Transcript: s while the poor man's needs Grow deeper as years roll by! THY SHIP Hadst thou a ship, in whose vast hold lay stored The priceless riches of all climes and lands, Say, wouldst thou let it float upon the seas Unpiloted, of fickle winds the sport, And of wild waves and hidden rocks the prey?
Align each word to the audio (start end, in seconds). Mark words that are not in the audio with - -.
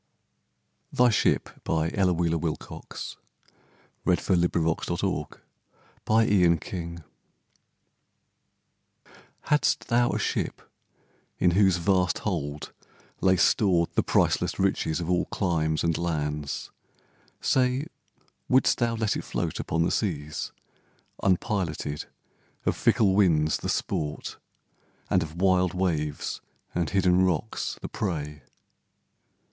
s 0.91 0.97
while 0.97 1.09
the 1.09 1.41
poor 1.63 1.81
man's 1.83 1.95
needs 1.95 3.17
Grow 4.03 4.15
deeper 4.15 4.59
as 4.59 4.87
years 4.89 5.03
roll 5.03 5.29
by! 6.05 6.25
THY 6.25 6.57
SHIP 6.59 7.01
Hadst 9.41 9.89
thou 9.89 10.09
a 10.09 10.17
ship, 10.17 10.63
in 11.37 11.51
whose 11.51 11.77
vast 11.77 12.17
hold 12.17 12.73
lay 13.21 13.35
stored 13.37 13.91
The 13.93 14.01
priceless 14.01 14.57
riches 14.57 14.99
of 14.99 15.07
all 15.07 15.25
climes 15.25 15.83
and 15.83 15.95
lands, 15.95 16.71
Say, 17.39 17.85
wouldst 18.49 18.79
thou 18.79 18.95
let 18.95 19.15
it 19.15 19.23
float 19.23 19.59
upon 19.59 19.83
the 19.83 19.91
seas 19.91 20.51
Unpiloted, 21.21 22.05
of 22.65 22.75
fickle 22.75 23.13
winds 23.13 23.57
the 23.57 23.69
sport, 23.69 24.39
And 25.11 25.21
of 25.21 25.39
wild 25.39 25.75
waves 25.75 26.41
and 26.73 26.89
hidden 26.89 27.23
rocks 27.23 27.77
the 27.83 27.87
prey? 27.87 28.41